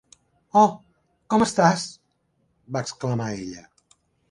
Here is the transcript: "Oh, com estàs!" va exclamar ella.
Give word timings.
"Oh, 0.61 0.71
com 1.33 1.45
estàs!" 1.47 1.85
va 2.79 2.85
exclamar 2.87 3.31
ella. 3.39 3.65